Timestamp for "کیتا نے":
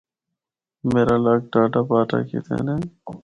2.29-2.75